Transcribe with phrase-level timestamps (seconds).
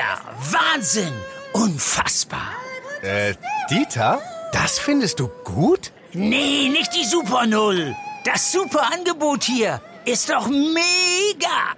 [0.00, 0.18] Mega!
[0.50, 1.12] Wahnsinn!
[1.52, 2.54] Unfassbar!
[3.02, 3.34] Äh,
[3.70, 4.20] Dieter?
[4.52, 5.92] Das findest du gut?
[6.14, 7.94] Nee, nicht die Super Null.
[8.24, 11.74] Das super Angebot hier ist doch mega!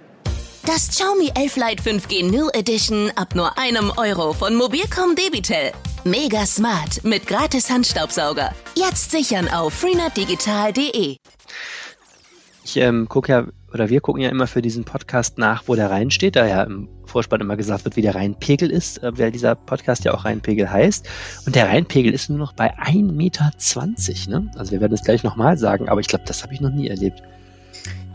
[0.65, 5.73] Das Xiaomi 11 Lite 5G New Edition ab nur einem Euro von Mobilcom Debitel.
[6.05, 8.53] Mega smart mit gratis Handstaubsauger.
[8.75, 11.17] Jetzt sichern auf freenetdigital.de.
[12.63, 15.89] Ich ähm, gucke ja, oder wir gucken ja immer für diesen Podcast nach, wo der
[15.89, 19.31] Rhein steht, da ja im Vorspann immer gesagt wird, wie der Rheinpegel ist, äh, weil
[19.31, 21.07] dieser Podcast ja auch Rheinpegel heißt.
[21.45, 23.51] Und der Rheinpegel ist nur noch bei 1,20 Meter.
[24.29, 24.51] Ne?
[24.55, 26.87] Also wir werden es gleich nochmal sagen, aber ich glaube, das habe ich noch nie
[26.87, 27.23] erlebt.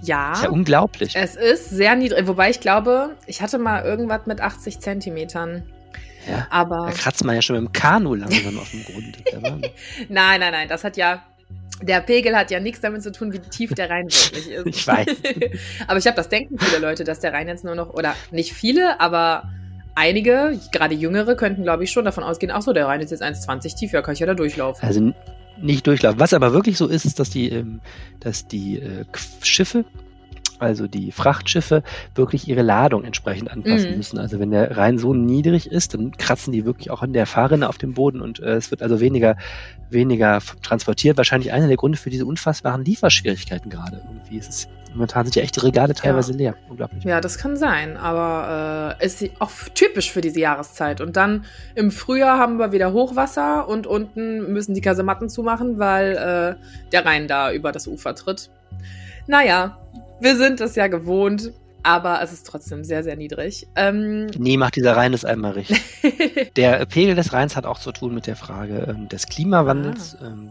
[0.03, 0.33] Ja.
[0.33, 1.17] ist ja unglaublich.
[1.17, 2.27] Es ist sehr niedrig.
[2.27, 5.65] Wobei ich glaube, ich hatte mal irgendwas mit 80 Zentimetern.
[6.29, 6.87] Ja, Aber.
[6.87, 9.19] da kratzt man ja schon mit dem Kanu langsam auf dem Grund.
[10.09, 10.69] Nein, nein, nein.
[10.69, 11.23] Das hat ja.
[11.83, 14.67] Der Pegel hat ja nichts damit zu tun, wie tief der Rhein wirklich ist.
[14.67, 15.07] Ich weiß.
[15.87, 18.53] aber ich habe das denken viele Leute, dass der Rhein jetzt nur noch, oder nicht
[18.53, 19.45] viele, aber
[19.95, 23.23] einige, gerade jüngere, könnten, glaube ich, schon davon ausgehen, ach so, der Rhein ist jetzt
[23.23, 24.87] 1,20 tief, ja, kann ich ja da durchlaufen.
[24.87, 25.13] Also
[25.61, 26.21] nicht durchlaufen.
[26.21, 27.81] Was aber wirklich so ist, ist, dass die, ähm,
[28.21, 29.05] dass die äh,
[29.43, 29.85] Schiffe,
[30.59, 31.83] also die Frachtschiffe,
[32.15, 33.97] wirklich ihre Ladung entsprechend anpassen Mhm.
[33.97, 34.19] müssen.
[34.19, 37.69] Also wenn der Rhein so niedrig ist, dann kratzen die wirklich auch an der Fahrrinne
[37.69, 39.37] auf dem Boden und äh, es wird also weniger,
[39.91, 41.17] weniger transportiert.
[41.17, 44.03] Wahrscheinlich einer der Gründe für diese unfassbaren Lieferschwierigkeiten gerade.
[44.07, 46.55] Irgendwie ist es, momentan sind ja echt die Regale teilweise leer.
[46.69, 47.05] Unglaublich.
[47.05, 51.01] Ja, das kann sein, aber äh, ist auch typisch für diese Jahreszeit.
[51.01, 56.13] Und dann im Frühjahr haben wir wieder Hochwasser und unten müssen die Kasematten zumachen, weil
[56.13, 58.51] äh, der Rhein da über das Ufer tritt.
[59.27, 59.79] Naja,
[60.21, 61.53] wir sind es ja gewohnt,
[61.83, 63.67] aber es ist trotzdem sehr, sehr niedrig.
[63.77, 65.81] Ähm, Nie macht dieser Rhein es einmal richtig.
[66.57, 70.17] Der Pegel des Rheins hat auch zu tun mit der Frage ähm, des Klimawandels.
[70.21, 70.27] Ah.
[70.27, 70.51] Ähm,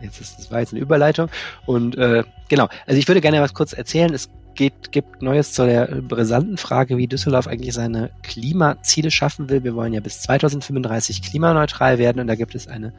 [0.00, 1.28] jetzt ist das war jetzt eine Überleitung.
[1.66, 4.12] Und äh, genau, also ich würde gerne was kurz erzählen.
[4.14, 9.62] Es geht, gibt Neues zu der brisanten Frage, wie Düsseldorf eigentlich seine Klimaziele schaffen will.
[9.62, 12.94] Wir wollen ja bis 2035 klimaneutral werden und da gibt es eine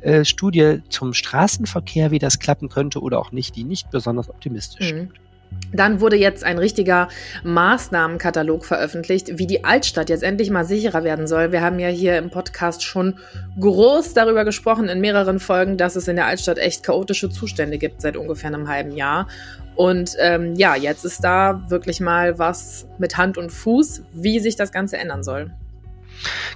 [0.00, 4.92] äh, Studie zum Straßenverkehr, wie das klappen könnte oder auch nicht, die nicht besonders optimistisch
[4.92, 4.96] Mhm.
[4.96, 5.12] stimmt.
[5.72, 7.08] Dann wurde jetzt ein richtiger
[7.42, 11.50] Maßnahmenkatalog veröffentlicht, wie die Altstadt jetzt endlich mal sicherer werden soll.
[11.50, 13.18] Wir haben ja hier im Podcast schon
[13.58, 18.02] groß darüber gesprochen in mehreren Folgen, dass es in der Altstadt echt chaotische Zustände gibt
[18.02, 19.26] seit ungefähr einem halben Jahr.
[19.74, 24.54] Und ähm, ja, jetzt ist da wirklich mal was mit Hand und Fuß, wie sich
[24.54, 25.50] das Ganze ändern soll.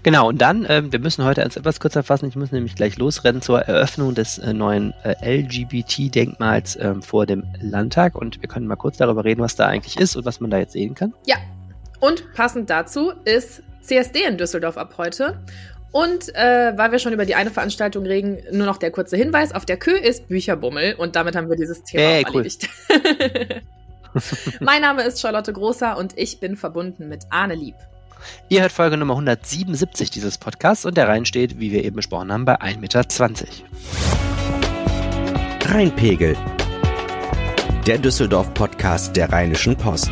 [0.03, 2.97] Genau, und dann, ähm, wir müssen heute als etwas kürzer fassen, ich muss nämlich gleich
[2.97, 8.67] losrennen zur Eröffnung des äh, neuen äh, LGBT-Denkmals ähm, vor dem Landtag und wir können
[8.67, 11.13] mal kurz darüber reden, was da eigentlich ist und was man da jetzt sehen kann.
[12.01, 15.41] Und passend dazu ist CSD in Düsseldorf ab heute.
[15.91, 19.55] Und äh, weil wir schon über die eine Veranstaltung reden, nur noch der kurze Hinweis:
[19.55, 22.45] Auf der Kö ist Bücherbummel und damit haben wir dieses Thema Hey, cool.
[22.45, 22.69] erledigt.
[24.61, 27.77] mein Name ist Charlotte Großer und ich bin verbunden mit Arne Lieb.
[28.49, 32.33] Ihr hört Folge Nummer 177 dieses Podcasts und der Rhein steht, wie wir eben besprochen
[32.33, 33.05] haben, bei 1,20 Meter.
[35.73, 36.37] Rheinpegel.
[37.87, 40.11] Der Düsseldorf-Podcast der Rheinischen Post.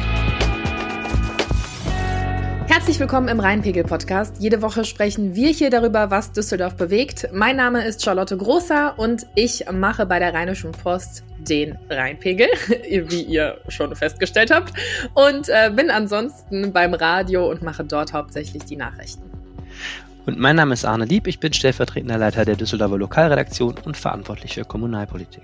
[2.86, 4.36] Herzlich willkommen im Rheinpegel-Podcast.
[4.38, 7.28] Jede Woche sprechen wir hier darüber, was Düsseldorf bewegt.
[7.32, 12.46] Mein Name ist Charlotte Großer und ich mache bei der Rheinischen Post den Rheinpegel,
[13.08, 14.72] wie ihr schon festgestellt habt,
[15.14, 19.28] und äh, bin ansonsten beim Radio und mache dort hauptsächlich die Nachrichten.
[20.24, 24.54] Und mein Name ist Arne Lieb, ich bin stellvertretender Leiter der Düsseldorfer Lokalredaktion und verantwortlich
[24.54, 25.42] für Kommunalpolitik.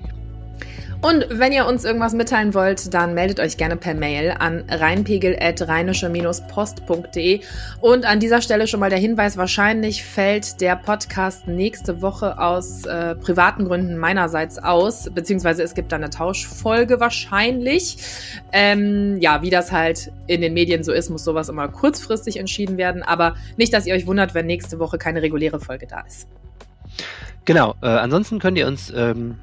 [1.02, 7.40] Und wenn ihr uns irgendwas mitteilen wollt, dann meldet euch gerne per Mail an rheinpegel.rheinische-post.de.
[7.80, 12.86] Und an dieser Stelle schon mal der Hinweis, wahrscheinlich fällt der Podcast nächste Woche aus
[12.86, 17.96] äh, privaten Gründen meinerseits aus, beziehungsweise es gibt da eine Tauschfolge wahrscheinlich.
[18.52, 22.76] Ähm, ja, wie das halt in den Medien so ist, muss sowas immer kurzfristig entschieden
[22.76, 23.02] werden.
[23.02, 26.28] Aber nicht, dass ihr euch wundert, wenn nächste Woche keine reguläre Folge da ist.
[27.44, 29.38] Genau, äh, ansonsten könnt ihr uns ähm,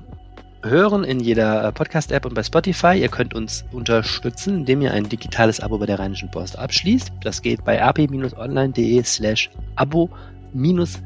[0.63, 2.99] hören in jeder äh, Podcast-App und bei Spotify.
[2.99, 7.11] Ihr könnt uns unterstützen, indem ihr ein digitales Abo bei der Rheinischen Post abschließt.
[7.23, 10.09] Das geht bei ap-online.de slash abo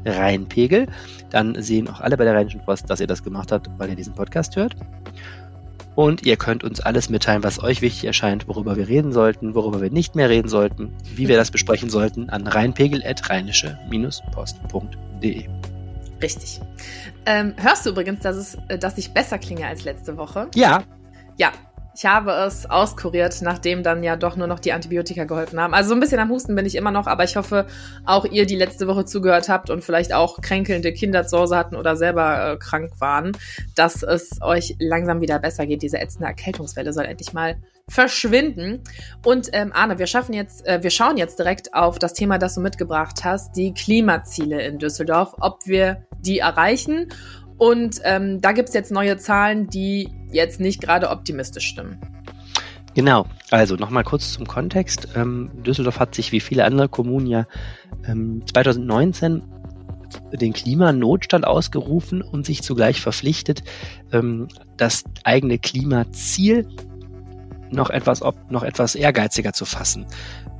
[0.06, 0.86] Rheinpegel.
[1.30, 3.96] Dann sehen auch alle bei der Rheinischen Post, dass ihr das gemacht habt, weil ihr
[3.96, 4.74] diesen Podcast hört.
[5.94, 9.80] Und ihr könnt uns alles mitteilen, was euch wichtig erscheint, worüber wir reden sollten, worüber
[9.80, 15.44] wir nicht mehr reden sollten, wie wir das besprechen sollten, an rheinpegel.rheinische-post.de.
[16.20, 16.60] Richtig.
[17.26, 20.48] Ähm, hörst du übrigens, dass, es, äh, dass ich besser klinge als letzte Woche?
[20.54, 20.82] Ja,
[21.36, 21.52] Ja,
[21.96, 25.74] Ich habe es auskuriert, nachdem dann ja doch nur noch die Antibiotika geholfen haben.
[25.74, 27.66] Also so ein bisschen am Husten bin ich immer noch, aber ich hoffe,
[28.04, 31.76] auch ihr, die letzte Woche zugehört habt und vielleicht auch kränkelnde Kinder zu Hause hatten
[31.76, 33.32] oder selber äh, krank waren,
[33.76, 35.82] dass es euch langsam wieder besser geht.
[35.82, 37.56] Diese ätzende Erkältungswelle soll endlich mal
[37.88, 38.80] verschwinden.
[39.24, 42.54] Und ähm, Arne, wir schaffen jetzt, äh, wir schauen jetzt direkt auf das Thema, das
[42.54, 47.08] du mitgebracht hast, die Klimaziele in Düsseldorf, ob wir die erreichen
[47.56, 51.98] und ähm, da gibt es jetzt neue Zahlen, die jetzt nicht gerade optimistisch stimmen.
[52.94, 55.08] Genau, also nochmal kurz zum Kontext.
[55.16, 57.46] Ähm, Düsseldorf hat sich wie viele andere Kommunen ja
[58.06, 59.42] ähm, 2019
[60.32, 63.64] den Klimanotstand ausgerufen und sich zugleich verpflichtet,
[64.12, 66.68] ähm, das eigene Klimaziel
[67.74, 70.06] noch etwas, ob, noch etwas ehrgeiziger zu fassen.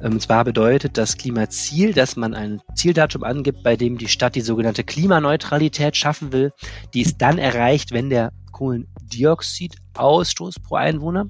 [0.03, 4.35] Und ähm, zwar bedeutet das Klimaziel, dass man ein Zieldatum angibt, bei dem die Stadt
[4.35, 6.53] die sogenannte Klimaneutralität schaffen will.
[6.93, 11.27] Die ist dann erreicht, wenn der Kohlendioxidausstoß pro Einwohner,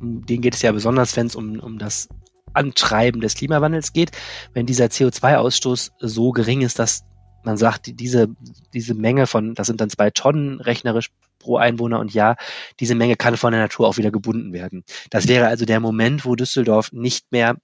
[0.00, 2.08] um den geht es ja besonders, wenn es um, um das
[2.54, 4.10] Antreiben des Klimawandels geht,
[4.52, 7.04] wenn dieser CO2-Ausstoß so gering ist, dass
[7.44, 8.28] man sagt, diese,
[8.72, 11.10] diese Menge von, das sind dann zwei Tonnen rechnerisch
[11.42, 12.36] pro Einwohner und ja,
[12.80, 14.84] diese Menge kann von der Natur auch wieder gebunden werden.
[15.10, 17.56] Das wäre also der Moment, wo Düsseldorf nicht mehr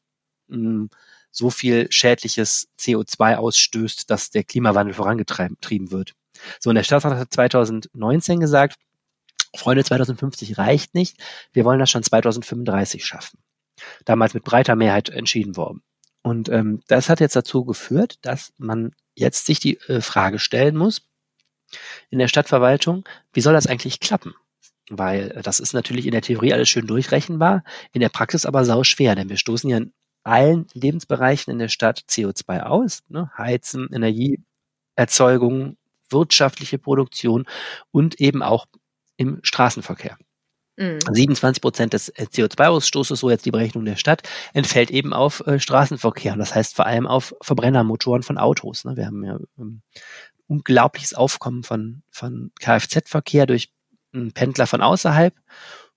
[0.48, 0.90] mh, hm,
[1.30, 6.14] so viel schädliches CO2 ausstößt, dass der Klimawandel vorangetrieben wird.
[6.60, 8.76] So, und der Staatsrat hat 2019 gesagt,
[9.56, 11.16] Freunde, 2050 reicht nicht,
[11.52, 13.38] wir wollen das schon 2035 schaffen.
[14.04, 15.82] Damals mit breiter Mehrheit entschieden worden.
[16.22, 20.76] Und ähm, das hat jetzt dazu geführt, dass man jetzt sich die äh, Frage stellen
[20.76, 21.02] muss,
[22.11, 24.35] in der Stadtverwaltung, wie soll das eigentlich klappen?
[24.91, 28.65] Weil äh, das ist natürlich in der Theorie alles schön durchrechenbar, in der Praxis aber
[28.65, 29.93] sau schwer, denn wir stoßen ja in
[30.25, 33.31] allen Lebensbereichen in der Stadt CO2 aus, ne?
[33.37, 35.76] Heizen, Energieerzeugung,
[36.11, 37.47] wirtschaftliche Produktion
[37.91, 38.67] und eben auch
[39.17, 40.17] im Straßenverkehr.
[40.79, 41.62] 27 mhm.
[41.62, 44.23] Prozent des äh, CO2-Ausstoßes, so jetzt die Berechnung der Stadt,
[44.55, 46.37] entfällt eben auf äh, Straßenverkehr.
[46.37, 48.85] Das heißt vor allem auf Verbrennermotoren von Autos.
[48.85, 48.97] Ne?
[48.97, 49.82] Wir haben ja ähm,
[50.49, 53.71] unglaubliches Aufkommen von, von Kfz-Verkehr durch
[54.12, 55.35] einen Pendler von außerhalb.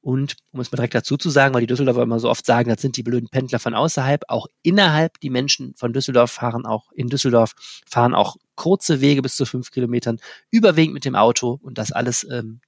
[0.02, 2.70] Und um es mal direkt dazu zu sagen, weil die Düsseldorfer immer so oft sagen,
[2.70, 6.92] das sind die blöden Pendler von außerhalb, auch innerhalb, die Menschen von Düsseldorf fahren auch
[6.92, 7.54] in Düsseldorf,
[7.88, 10.20] fahren auch kurze Wege bis zu fünf Kilometern,
[10.50, 12.62] überwiegend mit dem Auto und das alles ähm,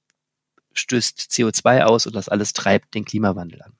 [0.74, 3.72] stößt CO2 aus und das alles treibt den Klimawandel an.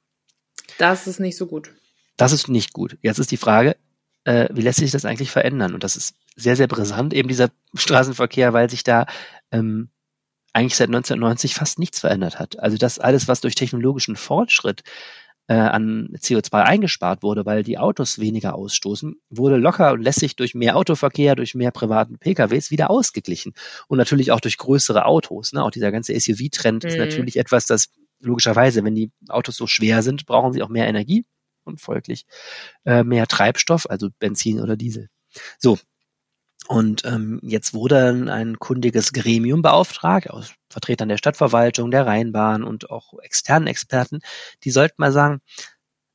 [0.78, 1.72] Das ist nicht so gut.
[2.16, 2.98] Das ist nicht gut.
[3.02, 3.76] Jetzt ist die Frage,
[4.24, 5.74] äh, wie lässt sich das eigentlich verändern?
[5.74, 9.06] Und das ist sehr, sehr brisant, eben dieser Straßenverkehr, weil sich da
[9.50, 9.90] ähm,
[10.52, 12.58] eigentlich seit 1990 fast nichts verändert hat.
[12.58, 14.82] Also das alles, was durch technologischen Fortschritt
[15.46, 20.54] äh, an CO2 eingespart wurde, weil die Autos weniger ausstoßen, wurde locker und lässig durch
[20.54, 23.52] mehr Autoverkehr, durch mehr privaten PKWs wieder ausgeglichen.
[23.88, 25.52] Und natürlich auch durch größere Autos.
[25.52, 25.62] Ne?
[25.62, 26.88] Auch dieser ganze SUV-Trend mhm.
[26.88, 27.88] ist natürlich etwas, das
[28.20, 31.26] logischerweise, wenn die Autos so schwer sind, brauchen sie auch mehr Energie
[31.64, 32.26] und folglich
[32.84, 35.08] äh, mehr Treibstoff, also Benzin oder Diesel.
[35.58, 35.78] So,
[36.66, 42.90] und ähm, jetzt wurde ein kundiges Gremium beauftragt, aus Vertretern der Stadtverwaltung, der Rheinbahn und
[42.90, 44.20] auch externen Experten,
[44.64, 45.40] die sollten mal sagen,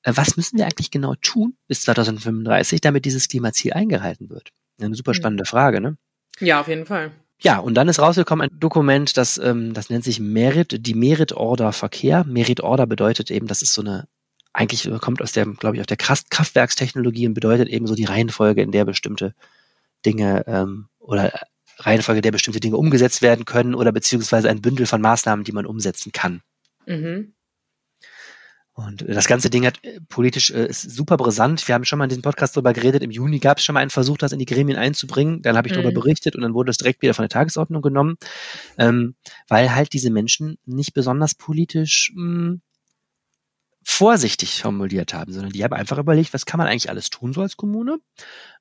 [0.04, 4.50] äh, was müssen wir eigentlich genau tun bis 2035, damit dieses Klimaziel eingehalten wird?
[4.81, 5.16] Eine super hm.
[5.16, 5.98] spannende Frage, ne?
[6.40, 7.12] Ja, auf jeden Fall.
[7.42, 11.31] Ja, und dann ist rausgekommen ein Dokument, das, ähm, das nennt sich Merit, die Merit
[11.34, 12.25] Order Verkehr.
[12.25, 14.07] Merit Order bedeutet eben, das ist so eine,
[14.54, 18.62] eigentlich kommt aus der, glaube ich, aus der Kraftwerkstechnologie und bedeutet eben so die Reihenfolge,
[18.62, 19.34] in der bestimmte
[20.06, 21.31] Dinge ähm, oder
[21.78, 25.66] Reihenfolge, der bestimmte Dinge umgesetzt werden können oder beziehungsweise ein Bündel von Maßnahmen, die man
[25.66, 26.42] umsetzen kann.
[26.86, 27.34] Mhm.
[28.74, 31.68] Und das ganze Ding hat äh, politisch äh, ist super brisant.
[31.68, 33.04] Wir haben schon mal in diesem Podcast darüber geredet.
[33.04, 35.42] Im Juni gab es schon mal einen Versuch, das in die Gremien einzubringen.
[35.42, 35.81] Dann habe ich mhm.
[35.81, 38.16] darüber berichtet und dann wurde es direkt wieder von der Tagesordnung genommen,
[38.78, 39.16] ähm,
[39.50, 42.62] weil halt diese Menschen nicht besonders politisch mh, hm,
[43.83, 47.42] vorsichtig formuliert haben, sondern die haben einfach überlegt, was kann man eigentlich alles tun so
[47.42, 48.00] als Kommune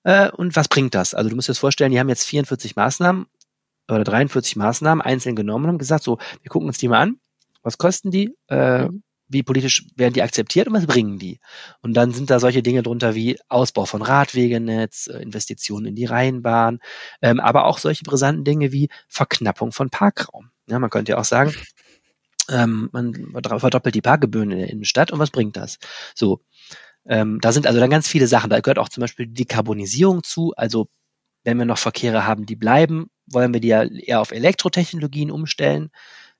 [0.04, 1.14] äh, und was bringt das?
[1.14, 3.26] Also du musst dir das vorstellen, die haben jetzt 44 Maßnahmen
[3.88, 7.18] oder 43 Maßnahmen einzeln genommen und haben gesagt, so, wir gucken uns die mal an,
[7.62, 9.02] was kosten die, äh, mhm.
[9.28, 11.40] wie politisch werden die akzeptiert und was bringen die?
[11.82, 16.04] Und dann sind da solche Dinge drunter wie Ausbau von Radwegenetz, äh, Investitionen in die
[16.04, 16.78] Rheinbahn,
[17.22, 20.50] ähm, aber auch solche brisanten Dinge wie Verknappung von Parkraum.
[20.68, 21.54] Ja, man könnte ja auch sagen,
[22.48, 25.78] ähm, man verdoppelt die Parkgebühren in der Innenstadt und was bringt das?
[26.14, 26.40] So,
[27.06, 28.50] ähm, da sind also dann ganz viele Sachen.
[28.50, 30.52] Da gehört auch zum Beispiel die Dekarbonisierung zu.
[30.56, 30.88] Also
[31.44, 35.90] wenn wir noch Verkehre haben, die bleiben, wollen wir die ja eher auf Elektrotechnologien umstellen.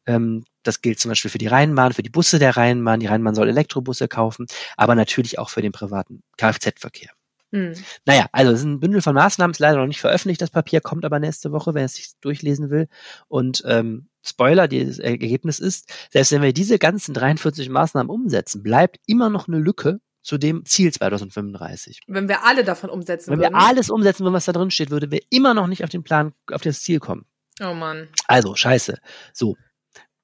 [0.06, 3.00] Ähm, das gilt zum Beispiel für die Rheinbahn, für die Busse der Rheinbahn.
[3.00, 4.46] Die Rheinbahn soll Elektrobusse kaufen,
[4.76, 7.17] aber natürlich auch für den privaten Kfz-Verkehr.
[7.52, 7.72] Hm.
[8.04, 10.80] Naja, also es ist ein Bündel von Maßnahmen, ist leider noch nicht veröffentlicht, das Papier,
[10.80, 12.88] kommt aber nächste Woche, wer es sich durchlesen will.
[13.28, 18.98] Und ähm, Spoiler, das Ergebnis ist, selbst wenn wir diese ganzen 43 Maßnahmen umsetzen, bleibt
[19.06, 22.00] immer noch eine Lücke zu dem Ziel 2035.
[22.06, 23.52] Wenn wir alle davon umsetzen wenn würden.
[23.54, 25.90] Wenn wir alles umsetzen würden, was da drin steht, würde wir immer noch nicht auf
[25.90, 27.24] den Plan, auf das Ziel kommen.
[27.62, 28.08] Oh Mann.
[28.26, 28.98] Also, scheiße.
[29.32, 29.56] So.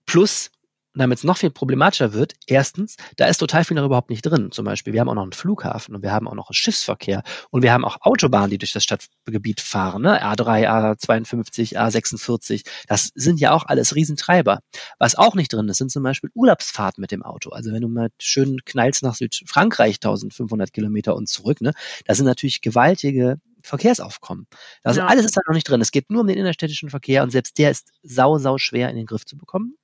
[0.04, 0.50] Plus,
[0.94, 4.50] damit es noch viel problematischer wird, erstens, da ist total viel noch überhaupt nicht drin.
[4.52, 7.22] Zum Beispiel, wir haben auch noch einen Flughafen und wir haben auch noch einen Schiffsverkehr
[7.50, 10.22] und wir haben auch Autobahnen, die durch das Stadtgebiet fahren, ne?
[10.22, 12.64] A3, A52, A46.
[12.88, 14.60] Das sind ja auch alles Riesentreiber.
[14.98, 17.50] Was auch nicht drin ist, sind zum Beispiel Urlaubsfahrten mit dem Auto.
[17.50, 21.72] Also wenn du mal schön knallst nach Südfrankreich 1500 Kilometer und zurück, ne?
[22.06, 24.46] Das sind natürlich gewaltige Verkehrsaufkommen.
[24.82, 25.06] Also ja.
[25.06, 25.80] alles ist da noch nicht drin.
[25.80, 28.96] Es geht nur um den innerstädtischen Verkehr und selbst der ist sau, sau schwer in
[28.96, 29.76] den Griff zu bekommen.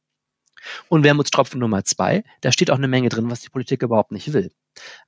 [0.89, 4.33] Und Wermutstropfen Nummer zwei, da steht auch eine Menge drin, was die Politik überhaupt nicht
[4.33, 4.51] will.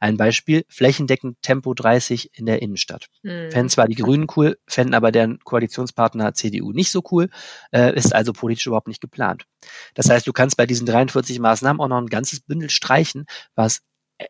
[0.00, 3.06] Ein Beispiel, flächendeckend Tempo 30 in der Innenstadt.
[3.22, 3.50] Mhm.
[3.50, 7.30] Fänden zwar die Grünen cool, fänden aber deren Koalitionspartner CDU nicht so cool,
[7.70, 9.46] äh, ist also politisch überhaupt nicht geplant.
[9.94, 13.82] Das heißt, du kannst bei diesen 43 Maßnahmen auch noch ein ganzes Bündel streichen, was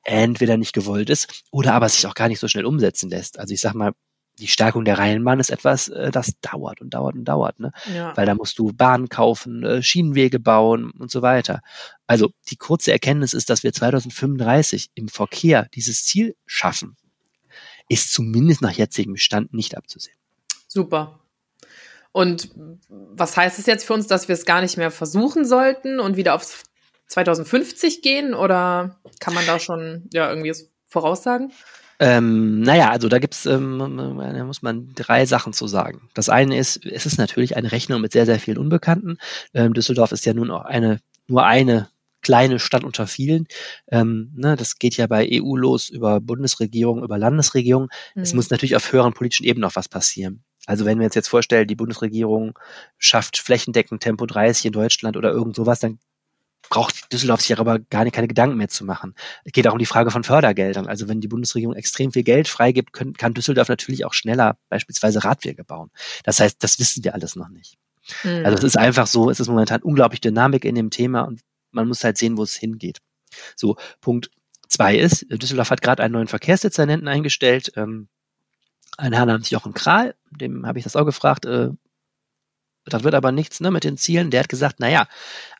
[0.04, 3.38] entweder nicht gewollt ist oder aber sich auch gar nicht so schnell umsetzen lässt.
[3.38, 3.92] Also ich sag mal,
[4.38, 7.72] die Stärkung der Reihenbahn ist etwas, äh, das dauert und dauert und dauert, ne?
[7.94, 8.16] Ja.
[8.16, 11.60] Weil da musst du Bahnen kaufen, äh, Schienenwege bauen und so weiter.
[12.06, 16.96] Also die kurze Erkenntnis ist, dass wir 2035 im Verkehr dieses Ziel schaffen,
[17.88, 20.16] ist zumindest nach jetzigem Stand nicht abzusehen.
[20.66, 21.20] Super.
[22.12, 22.50] Und
[22.88, 26.16] was heißt es jetzt für uns, dass wir es gar nicht mehr versuchen sollten und
[26.16, 26.62] wieder auf
[27.08, 28.34] 2050 gehen?
[28.34, 30.54] Oder kann man da schon ja irgendwie
[30.88, 31.52] voraussagen?
[31.98, 36.08] Ähm, naja, also da gibt's, ähm, da muss man drei Sachen zu sagen.
[36.14, 39.18] Das eine ist, es ist natürlich eine Rechnung mit sehr, sehr vielen Unbekannten.
[39.54, 41.88] Ähm, Düsseldorf ist ja nun auch eine, nur eine
[42.22, 43.46] kleine Stadt unter vielen.
[43.90, 47.88] Ähm, ne, das geht ja bei EU los über Bundesregierung, über Landesregierung.
[48.14, 48.22] Mhm.
[48.22, 50.44] Es muss natürlich auf höheren politischen Ebenen noch was passieren.
[50.66, 52.56] Also wenn wir uns jetzt vorstellen, die Bundesregierung
[52.96, 55.98] schafft flächendeckend Tempo 30 in Deutschland oder irgend sowas, dann
[56.68, 59.14] braucht Düsseldorf sich aber gar nicht, keine Gedanken mehr zu machen.
[59.44, 60.86] Es geht auch um die Frage von Fördergeldern.
[60.86, 65.24] Also wenn die Bundesregierung extrem viel Geld freigibt, können, kann Düsseldorf natürlich auch schneller beispielsweise
[65.24, 65.90] Radwege bauen.
[66.24, 67.76] Das heißt, das wissen wir alles noch nicht.
[68.24, 68.44] Mhm.
[68.44, 71.40] Also es ist einfach so, es ist momentan unglaublich Dynamik in dem Thema und
[71.70, 72.98] man muss halt sehen, wo es hingeht.
[73.56, 74.30] So, Punkt
[74.68, 77.72] zwei ist, Düsseldorf hat gerade einen neuen Verkehrsdezernenten eingestellt.
[77.76, 78.08] Ähm,
[78.96, 81.70] ein Herr namens Jochen Kral, dem habe ich das auch gefragt, äh,
[82.84, 84.30] das wird aber nichts ne, mit den Zielen.
[84.30, 85.06] Der hat gesagt, naja,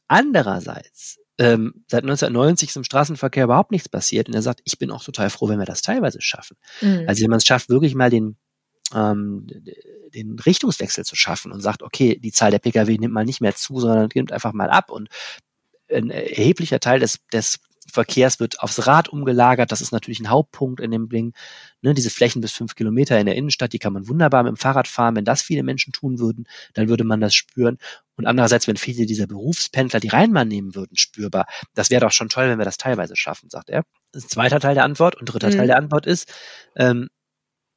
[0.09, 4.91] Andererseits, ähm, seit 1990 ist im Straßenverkehr überhaupt nichts passiert und er sagt, ich bin
[4.91, 6.57] auch total froh, wenn wir das teilweise schaffen.
[6.81, 7.05] Mhm.
[7.07, 8.37] Also wenn man es schafft, wirklich mal den,
[8.95, 9.47] ähm,
[10.15, 13.55] den Richtungswechsel zu schaffen und sagt, okay, die Zahl der Pkw nimmt mal nicht mehr
[13.55, 15.09] zu, sondern nimmt einfach mal ab und
[15.91, 17.61] ein erheblicher Teil des, des
[17.91, 19.73] Verkehrs wird aufs Rad umgelagert.
[19.73, 21.33] Das ist natürlich ein Hauptpunkt in dem Ding.
[21.81, 24.57] Ne, diese Flächen bis fünf Kilometer in der Innenstadt, die kann man wunderbar mit dem
[24.57, 25.17] Fahrrad fahren.
[25.17, 27.79] Wenn das viele Menschen tun würden, dann würde man das spüren.
[28.17, 31.47] Und andererseits, wenn viele dieser Berufspendler die Rheinbahn nehmen würden, spürbar.
[31.75, 33.85] Das wäre doch schon toll, wenn wir das teilweise schaffen, sagt er.
[34.13, 35.17] Das ist zweiter Teil der Antwort.
[35.17, 35.57] Und dritter mhm.
[35.57, 36.33] Teil der Antwort ist,
[36.77, 37.09] ähm,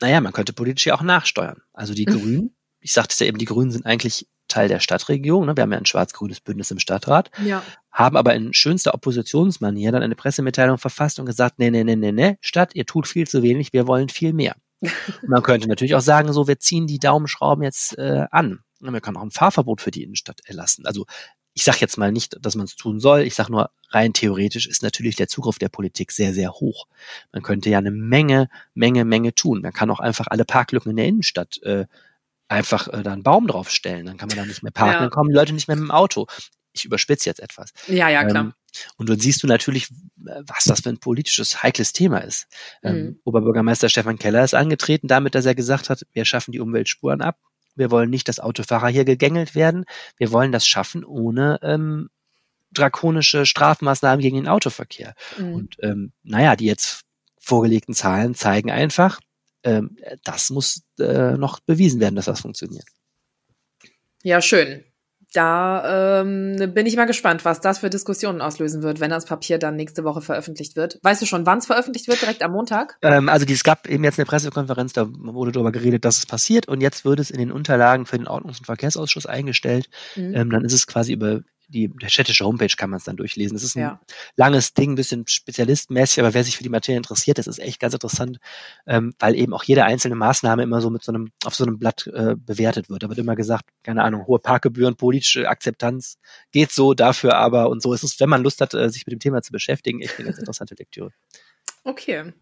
[0.02, 1.62] naja, man könnte politisch ja auch nachsteuern.
[1.74, 2.12] Also die mhm.
[2.12, 5.46] Grünen, ich sagte es ja eben, die Grünen sind eigentlich Teil der Stadtregierung.
[5.46, 5.56] Ne?
[5.56, 7.32] Wir haben ja ein schwarz-grünes Bündnis im Stadtrat.
[7.44, 7.64] Ja.
[7.96, 12.12] Haben aber in schönster Oppositionsmanier dann eine Pressemitteilung verfasst und gesagt, nee, nee, nee, nee,
[12.12, 14.58] nee, Stadt, ihr tut viel zu wenig, wir wollen viel mehr.
[15.26, 18.60] Man könnte natürlich auch sagen, so, wir ziehen die Daumenschrauben jetzt äh, an.
[18.82, 20.86] Und wir können auch ein Fahrverbot für die Innenstadt erlassen.
[20.86, 21.06] Also
[21.54, 23.22] ich sage jetzt mal nicht, dass man es tun soll.
[23.22, 26.88] Ich sage nur, rein theoretisch ist natürlich der Zugriff der Politik sehr, sehr hoch.
[27.32, 29.62] Man könnte ja eine Menge, Menge, Menge tun.
[29.62, 31.86] Man kann auch einfach alle Parklücken in der Innenstadt äh,
[32.50, 34.06] einfach äh, da einen Baum draufstellen.
[34.06, 35.00] Dann kann man da nicht mehr parken, ja.
[35.00, 36.28] dann kommen die Leute nicht mehr mit dem Auto.
[36.76, 37.72] Ich überspitze jetzt etwas.
[37.88, 38.46] Ja, ja, klar.
[38.46, 38.54] Ähm,
[38.98, 42.48] und dann siehst du natürlich, was das für ein politisches, heikles Thema ist.
[42.84, 43.20] Ähm, mhm.
[43.24, 47.40] Oberbürgermeister Stefan Keller ist angetreten damit, dass er gesagt hat, wir schaffen die Umweltspuren ab.
[47.76, 49.86] Wir wollen nicht, dass Autofahrer hier gegängelt werden.
[50.18, 52.10] Wir wollen das schaffen ohne ähm,
[52.72, 55.16] drakonische Strafmaßnahmen gegen den Autoverkehr.
[55.38, 55.54] Mhm.
[55.54, 57.02] Und ähm, naja, die jetzt
[57.40, 59.20] vorgelegten Zahlen zeigen einfach,
[59.64, 62.86] ähm, das muss äh, noch bewiesen werden, dass das funktioniert.
[64.24, 64.84] Ja, schön.
[65.36, 69.58] Da ähm, bin ich mal gespannt, was das für Diskussionen auslösen wird, wenn das Papier
[69.58, 70.98] dann nächste Woche veröffentlicht wird.
[71.04, 72.22] Weißt du schon, wann es veröffentlicht wird?
[72.22, 72.98] Direkt am Montag?
[73.02, 76.70] Ähm, also es gab eben jetzt eine Pressekonferenz, da wurde darüber geredet, dass es passiert
[76.70, 79.90] und jetzt wird es in den Unterlagen für den Ordnungs- und Verkehrsausschuss eingestellt.
[80.16, 80.36] Mhm.
[80.36, 83.56] Ähm, dann ist es quasi über die städtische Homepage kann man es dann durchlesen.
[83.56, 84.00] Das ist ein ja.
[84.36, 87.80] langes Ding, ein bisschen spezialistenmäßig, aber wer sich für die Materie interessiert, das ist echt
[87.80, 88.40] ganz interessant,
[88.88, 91.80] ähm, weil eben auch jede einzelne Maßnahme immer so mit so einem, auf so einem
[91.80, 93.04] Blatt äh, bewertet wird.
[93.04, 96.18] Da wird immer gesagt, keine Ahnung, hohe Parkgebühren, politische Akzeptanz,
[96.52, 99.14] geht so, dafür aber und so ist es, wenn man Lust hat, äh, sich mit
[99.14, 101.12] dem Thema zu beschäftigen, echt eine ganz interessante Lektüre.
[101.86, 102.34] Okay.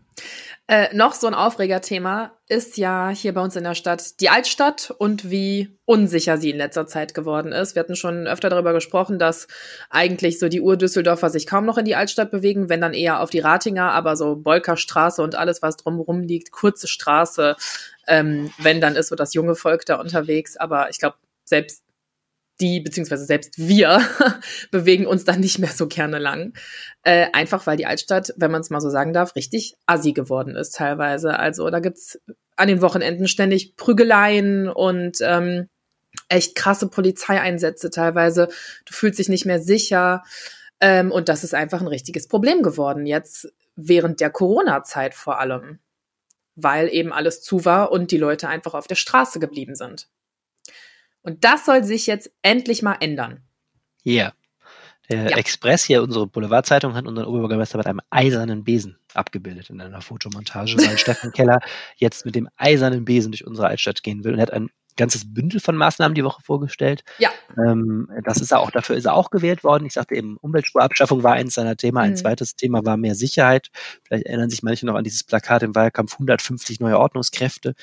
[0.68, 4.94] Äh, noch so ein Aufregerthema ist ja hier bei uns in der Stadt die Altstadt
[4.98, 7.76] und wie unsicher sie in letzter Zeit geworden ist.
[7.76, 9.50] Wir hatten schon öfter darüber gesprochen, dass
[9.90, 13.30] eigentlich so die Ur-Düsseldorfer sich kaum noch in die Altstadt bewegen, wenn dann eher auf
[13.30, 17.58] die Ratinger, aber so Bolkerstraße und alles, was drumherum liegt, kurze Straße,
[18.08, 20.56] ähm, wenn dann ist so das junge Volk da unterwegs.
[20.56, 21.84] Aber ich glaube, selbst
[22.62, 24.02] die, beziehungsweise selbst wir,
[24.72, 26.54] bewegen uns dann nicht mehr so gerne lang.
[27.04, 30.56] Äh, einfach weil die Altstadt, wenn man es mal so sagen darf, richtig assi geworden
[30.56, 31.38] ist teilweise.
[31.40, 32.20] Also da gibt's
[32.56, 35.70] an den Wochenenden ständig Prügeleien und ähm,
[36.30, 38.48] echt krasse Polizeieinsätze teilweise.
[38.86, 40.24] Du fühlst dich nicht mehr sicher.
[40.80, 45.80] Ähm, und das ist einfach ein richtiges Problem geworden, jetzt während der Corona-Zeit vor allem.
[46.56, 50.08] Weil eben alles zu war und die Leute einfach auf der Straße geblieben sind.
[51.24, 53.42] Und das soll sich jetzt endlich mal ändern.
[54.04, 54.14] Ja.
[54.14, 54.34] Yeah.
[55.10, 55.38] Der ja.
[55.38, 60.78] Express hier, unsere Boulevardzeitung, hat unseren Oberbürgermeister mit einem eisernen Besen abgebildet in einer Fotomontage,
[60.78, 61.60] weil Steffen Keller
[61.98, 65.34] jetzt mit dem eisernen Besen durch unsere Altstadt gehen will und er hat ein ganzes
[65.34, 67.04] Bündel von Maßnahmen die Woche vorgestellt.
[67.18, 67.32] Ja.
[67.58, 69.86] Ähm, das ist er auch, dafür ist er auch gewählt worden.
[69.86, 71.98] Ich sagte eben, Umweltspurabschaffung war eins seiner Themen.
[71.98, 72.18] Ein mhm.
[72.18, 73.70] zweites Thema war mehr Sicherheit.
[74.04, 77.74] Vielleicht erinnern sich manche noch an dieses Plakat im Wahlkampf 150 neue Ordnungskräfte.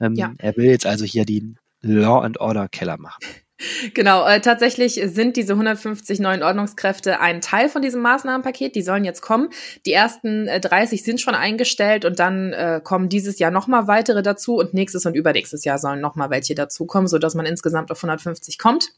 [0.00, 0.32] Ähm, ja.
[0.38, 3.20] Er will jetzt also hier die Law and Order Keller machen.
[3.94, 8.74] Genau, äh, tatsächlich sind diese 150 neuen Ordnungskräfte ein Teil von diesem Maßnahmenpaket.
[8.74, 9.50] Die sollen jetzt kommen.
[9.86, 14.22] Die ersten äh, 30 sind schon eingestellt und dann äh, kommen dieses Jahr nochmal weitere
[14.22, 18.58] dazu und nächstes und übernächstes Jahr sollen nochmal welche dazukommen, sodass man insgesamt auf 150
[18.58, 18.88] kommt.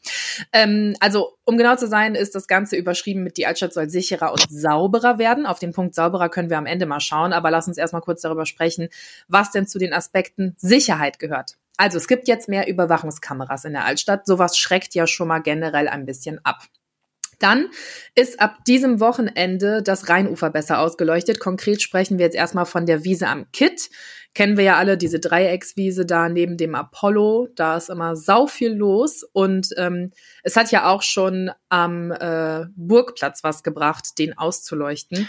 [0.51, 4.31] Ähm, also, um genau zu sein, ist das Ganze überschrieben mit die Altstadt soll sicherer
[4.31, 5.45] und sauberer werden.
[5.45, 8.21] Auf den Punkt sauberer können wir am Ende mal schauen, aber lass uns erstmal kurz
[8.21, 8.89] darüber sprechen,
[9.27, 11.57] was denn zu den Aspekten Sicherheit gehört.
[11.77, 14.25] Also es gibt jetzt mehr Überwachungskameras in der Altstadt.
[14.25, 16.67] Sowas schreckt ja schon mal generell ein bisschen ab.
[17.39, 17.69] Dann
[18.15, 21.39] ist ab diesem Wochenende das Rheinufer besser ausgeleuchtet.
[21.39, 23.89] Konkret sprechen wir jetzt erstmal von der Wiese am Kitt.
[24.33, 27.49] Kennen wir ja alle diese Dreieckswiese da neben dem Apollo.
[27.55, 29.23] Da ist immer sau viel los.
[29.33, 30.11] Und ähm,
[30.43, 35.27] es hat ja auch schon am äh, Burgplatz was gebracht, den auszuleuchten.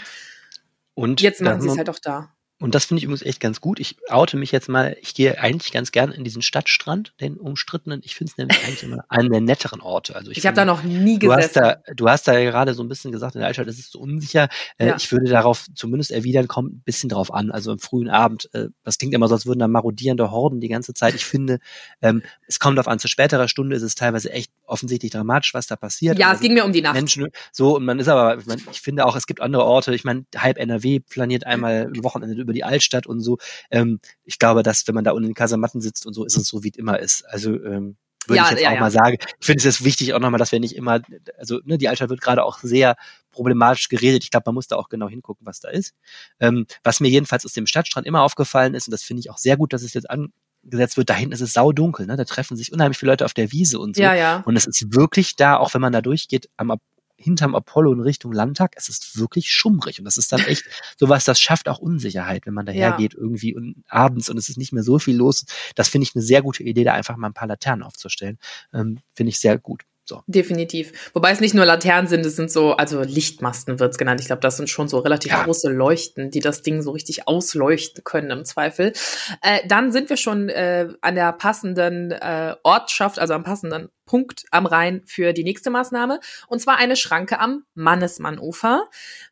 [0.93, 2.31] Und jetzt machen sie es halt auch da.
[2.57, 3.81] Und das finde ich übrigens echt ganz gut.
[3.81, 7.99] Ich oute mich jetzt mal, ich gehe eigentlich ganz gern in diesen Stadtstrand, den umstrittenen.
[8.05, 10.15] Ich finde es nämlich eigentlich immer einen der netteren Orte.
[10.15, 11.19] Also ich, ich habe da noch nie gesessen.
[11.19, 13.79] Du hast da, du hast da gerade so ein bisschen gesagt, in der Altstadt ist
[13.79, 14.47] es so unsicher.
[14.77, 14.95] Äh, ja.
[14.95, 17.51] Ich würde darauf zumindest erwidern, kommt ein bisschen drauf an.
[17.51, 20.69] Also im frühen Abend, äh, das klingt immer so, als würden da marodierende Horden die
[20.69, 21.13] ganze Zeit.
[21.13, 21.59] Ich finde,
[22.01, 25.67] ähm, es kommt darauf an, zu späterer Stunde ist es teilweise echt offensichtlich dramatisch, was
[25.67, 26.17] da passiert.
[26.17, 26.95] Ja, es ging mir um die Nacht.
[26.95, 29.93] Menschen, so, und man ist aber, ich, mein, ich finde auch, es gibt andere Orte.
[29.93, 33.37] Ich meine, halb NRW planiert einmal ein Wochenende über die Altstadt und so.
[33.69, 36.37] Ähm, ich glaube, dass wenn man da unten in den Kasematten sitzt und so, ist
[36.37, 37.25] es so, wie es immer ist.
[37.27, 38.79] Also ähm, würde ja, ich jetzt ja, auch ja.
[38.79, 39.17] mal sagen.
[39.39, 41.01] Ich finde es jetzt wichtig auch nochmal, dass wir nicht immer,
[41.37, 42.95] also ne, die Altstadt wird gerade auch sehr
[43.31, 44.23] problematisch geredet.
[44.23, 45.93] Ich glaube, man muss da auch genau hingucken, was da ist.
[46.39, 49.37] Ähm, was mir jedenfalls aus dem Stadtstrand immer aufgefallen ist, und das finde ich auch
[49.37, 52.15] sehr gut, dass es jetzt angesetzt wird, da hinten ist es saudunkel, ne?
[52.15, 54.01] Da treffen sich unheimlich viele Leute auf der Wiese und so.
[54.01, 54.43] Ja, ja.
[54.45, 56.71] Und es ist wirklich da, auch wenn man da durchgeht, am
[57.17, 60.63] hinterm Apollo in Richtung Landtag, es ist wirklich schummrig und das ist dann echt
[60.97, 63.19] sowas, das schafft auch Unsicherheit, wenn man dahergeht ja.
[63.19, 65.45] irgendwie und abends und es ist nicht mehr so viel los.
[65.75, 68.37] Das finde ich eine sehr gute Idee, da einfach mal ein paar Laternen aufzustellen.
[68.73, 69.83] Ähm, finde ich sehr gut.
[70.07, 70.21] So.
[70.27, 71.11] Definitiv.
[71.15, 74.21] Wobei es nicht nur Laternen sind, es sind so, also Lichtmasten wird's genannt.
[74.21, 75.43] Ich glaube, das sind schon so relativ ja.
[75.43, 78.93] große Leuchten, die das Ding so richtig ausleuchten können im Zweifel.
[79.41, 84.45] Äh, dann sind wir schon äh, an der passenden äh, Ortschaft, also am passenden Punkt
[84.51, 86.19] am Rhein für die nächste Maßnahme.
[86.47, 88.83] Und zwar eine Schranke am Mannesmannufer,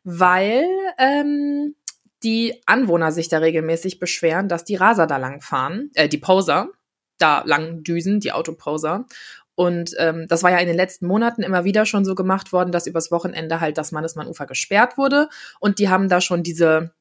[0.02, 0.64] weil
[0.98, 1.76] ähm,
[2.24, 6.70] die Anwohner sich da regelmäßig beschweren, dass die Raser da lang fahren, äh, die Poser
[7.18, 9.06] da lang düsen, die Autoposer.
[9.54, 12.72] Und ähm, das war ja in den letzten Monaten immer wieder schon so gemacht worden,
[12.72, 15.28] dass übers Wochenende halt das Mannesmann-Ufer gesperrt wurde.
[15.60, 16.92] Und die haben da schon diese,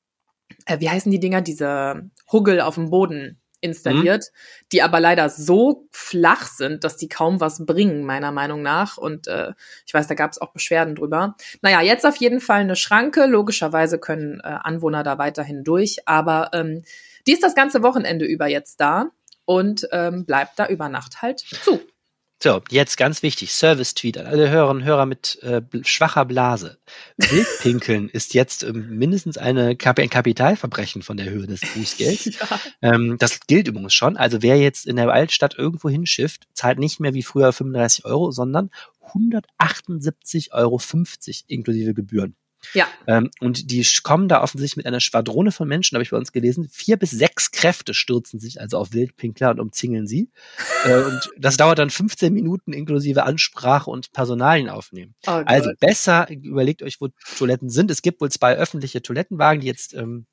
[0.65, 4.67] äh, wie heißen die Dinger, diese Huggel auf dem Boden installiert, mhm.
[4.73, 8.97] die aber leider so flach sind, dass die kaum was bringen, meiner Meinung nach.
[8.97, 9.53] Und äh,
[9.85, 11.35] ich weiß, da gab es auch Beschwerden drüber.
[11.61, 13.25] Naja, jetzt auf jeden Fall eine Schranke.
[13.25, 16.83] Logischerweise können äh, Anwohner da weiterhin durch, aber ähm,
[17.25, 19.11] die ist das ganze Wochenende über jetzt da
[19.45, 21.79] und ähm, bleibt da über Nacht halt zu.
[22.43, 26.77] So, jetzt ganz wichtig, Service-Tweet an alle Hörerinnen und Hörer mit äh, schwacher Blase.
[27.15, 32.25] Wildpinkeln ist jetzt ähm, mindestens eine, ein Kapitalverbrechen von der Höhe des Bußgelds.
[32.41, 32.59] ja.
[32.81, 34.17] ähm, das gilt übrigens schon.
[34.17, 38.31] Also wer jetzt in der Altstadt irgendwo hinschifft, zahlt nicht mehr wie früher 35 Euro,
[38.31, 38.71] sondern
[39.13, 40.81] 178,50 Euro
[41.47, 42.35] inklusive Gebühren.
[42.73, 42.87] Ja.
[43.07, 46.31] Ähm, und die kommen da offensichtlich mit einer Schwadrone von Menschen, habe ich bei uns
[46.31, 46.69] gelesen.
[46.71, 50.29] Vier bis sechs Kräfte stürzen sich also auf Wildpinkler und umzingeln sie.
[50.85, 55.15] äh, und das dauert dann 15 Minuten inklusive Ansprache und Personalien aufnehmen.
[55.27, 57.91] Oh also besser überlegt euch, wo Toiletten sind.
[57.91, 60.25] Es gibt wohl zwei öffentliche Toilettenwagen, die jetzt ähm,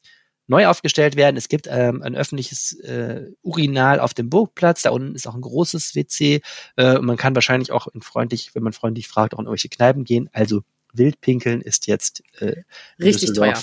[0.51, 1.37] neu aufgestellt werden.
[1.37, 4.83] Es gibt ähm, ein öffentliches äh, Urinal auf dem Burgplatz.
[4.83, 6.43] Da unten ist auch ein großes WC.
[6.77, 9.69] Äh, und man kann wahrscheinlich auch in freundlich, wenn man freundlich fragt, auch in irgendwelche
[9.69, 10.29] Kneipen gehen.
[10.33, 12.63] Also Wildpinkeln ist jetzt äh,
[12.99, 13.61] richtig teuer.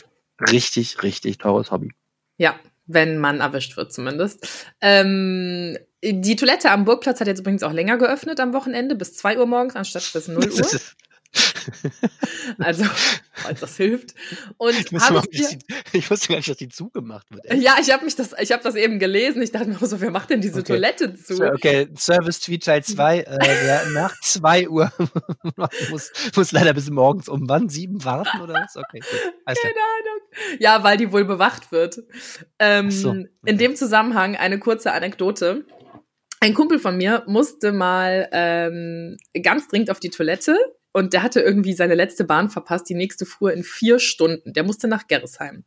[0.52, 1.92] Richtig, richtig teures Hobby.
[2.38, 4.48] Ja, wenn man erwischt wird zumindest.
[4.82, 9.40] Ähm, die Toilette am Burgplatz hat jetzt übrigens auch länger geöffnet am Wochenende, bis 2
[9.40, 10.80] Uhr morgens anstatt bis 0 Uhr.
[12.60, 12.86] also,
[13.34, 14.14] falls das hilft.
[14.58, 15.58] Und ich, wusste ich, die,
[15.94, 17.46] ich wusste gar nicht, dass die zugemacht wird.
[17.46, 17.62] Echt?
[17.62, 19.42] Ja, ich habe mich das, ich habe das eben gelesen.
[19.42, 20.74] Ich dachte mir so, wer macht denn diese okay.
[20.74, 21.42] Toilette zu?
[21.42, 23.20] Okay, Service Tweet Teil 2.
[23.20, 24.92] äh, nach 2 Uhr
[25.90, 27.70] muss, muss leider bis morgens um wann?
[27.70, 28.76] Sieben warten oder was?
[28.76, 29.34] Okay, gut.
[29.46, 30.60] Keine Ahnung.
[30.60, 32.04] Ja, weil die wohl bewacht wird.
[32.60, 33.28] Ähm, so, okay.
[33.46, 35.66] In dem Zusammenhang eine kurze Anekdote.
[36.40, 40.56] Ein Kumpel von mir musste mal ähm, ganz dringend auf die Toilette
[40.98, 42.90] und der hatte irgendwie seine letzte Bahn verpasst.
[42.90, 44.54] Die nächste fuhr in vier Stunden.
[44.54, 45.64] Der musste nach Gerresheim.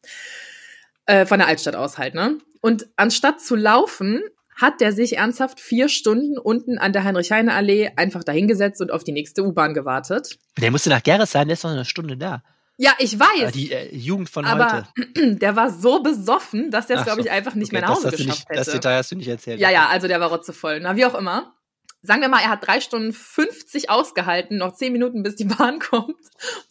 [1.06, 2.38] Äh, von der Altstadt aus halt, ne?
[2.60, 4.22] Und anstatt zu laufen,
[4.56, 9.12] hat der sich ernsthaft vier Stunden unten an der Heinrich-Heine-Allee einfach dahingesetzt und auf die
[9.12, 10.36] nächste U-Bahn gewartet.
[10.58, 12.42] Der musste nach Gerresheim, der ist noch eine Stunde da.
[12.76, 13.52] Ja, ich weiß.
[13.52, 15.36] Die äh, Jugend von aber heute.
[15.36, 18.10] der war so besoffen, dass der es, glaube ich, einfach nicht okay, mehr nach Hause
[18.10, 18.58] geschafft nicht, hätte.
[18.58, 19.60] Das Detail hast du nicht erzählt.
[19.60, 20.80] Ja, ja, also der war rotzevoll.
[20.80, 21.54] Na, wie auch immer
[22.02, 25.78] sagen wir mal, er hat drei Stunden 50 ausgehalten, noch zehn Minuten, bis die Bahn
[25.78, 26.16] kommt.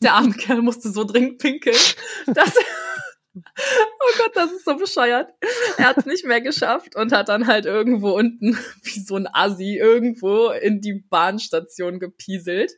[0.02, 1.78] Der arme Kerl musste so dringend pinkeln,
[2.28, 2.54] dass
[3.36, 5.32] Oh Gott, das ist so bescheuert.
[5.78, 9.28] Er hat es nicht mehr geschafft und hat dann halt irgendwo unten, wie so ein
[9.32, 12.74] Assi, irgendwo in die Bahnstation gepieselt.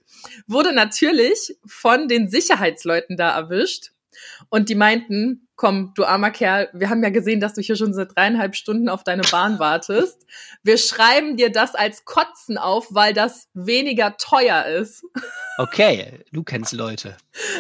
[0.48, 3.92] Wurde natürlich von den Sicherheitsleuten da erwischt.
[4.50, 7.94] Und die meinten, komm, du armer Kerl, wir haben ja gesehen, dass du hier schon
[7.94, 10.26] seit dreieinhalb Stunden auf deine Bahn wartest.
[10.64, 15.06] Wir schreiben dir das als Kotzen auf, weil das weniger teuer ist.
[15.60, 17.16] Okay, du kennst Leute.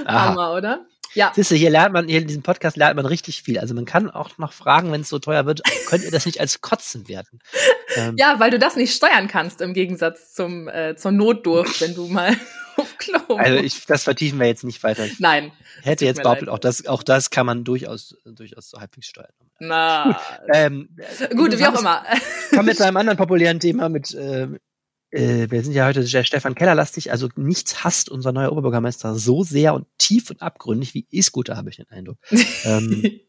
[0.05, 0.29] Aha.
[0.29, 0.87] Hammer, oder?
[1.13, 1.31] Ja.
[1.35, 3.59] Siehst du, hier lernt man, hier in diesem Podcast lernt man richtig viel.
[3.59, 6.39] Also man kann auch noch fragen, wenn es so teuer wird, könnt ihr das nicht
[6.39, 7.37] als Kotzen werten?
[7.97, 8.15] Ähm.
[8.17, 12.07] Ja, weil du das nicht steuern kannst im Gegensatz zum, äh, zur Notdurft, wenn du
[12.07, 12.37] mal
[12.77, 15.05] auf Klo Also ich, das vertiefen wir jetzt nicht weiter.
[15.05, 15.51] Ich Nein.
[15.81, 19.33] Hätte jetzt behauptet, auch das, auch das kann man durchaus, durchaus so halbwegs steuern.
[19.59, 20.19] Na.
[20.53, 20.89] ähm,
[21.35, 22.03] Gut, wie auch immer.
[22.49, 24.47] Kommen wir zu einem anderen populären Thema mit, äh,
[25.11, 29.15] äh, wir sind ja heute sehr Stefan Keller lastig, also nichts hasst unser neuer Oberbürgermeister
[29.15, 32.17] so sehr und tief und abgründig wie E-Scooter, habe ich den Eindruck.
[32.63, 33.19] ähm,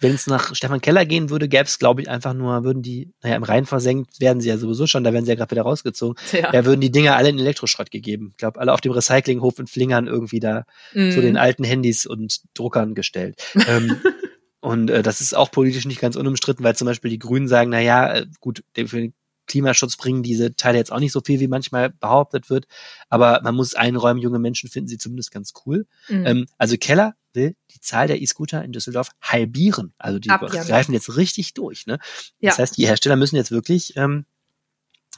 [0.00, 3.12] wenn es nach Stefan Keller gehen würde, gäbe es, glaube ich, einfach nur, würden die,
[3.22, 5.62] naja, im Rhein versenkt werden sie ja sowieso schon, da werden sie ja gerade wieder
[5.62, 6.16] rausgezogen.
[6.32, 6.52] Ja.
[6.52, 8.28] Da würden die Dinger alle in Elektroschrott gegeben.
[8.30, 10.64] Ich glaube, alle auf dem Recyclinghof in Flingern irgendwie da
[10.94, 11.10] mm.
[11.10, 13.42] zu den alten Handys und Druckern gestellt.
[13.68, 13.96] ähm,
[14.60, 17.70] und äh, das ist auch politisch nicht ganz unumstritten, weil zum Beispiel die Grünen sagen,
[17.70, 19.14] na ja, äh, gut, für den
[19.50, 22.66] Klimaschutz bringen diese Teile jetzt auch nicht so viel, wie manchmal behauptet wird.
[23.08, 25.86] Aber man muss einräumen, junge Menschen finden sie zumindest ganz cool.
[26.08, 26.26] Mhm.
[26.26, 29.92] Ähm, also Keller will die Zahl der E-Scooter in Düsseldorf halbieren.
[29.98, 30.68] Also die Abjahren.
[30.68, 31.86] greifen jetzt richtig durch.
[31.86, 31.98] Ne?
[32.38, 32.50] Ja.
[32.50, 34.24] Das heißt, die Hersteller müssen jetzt wirklich ähm,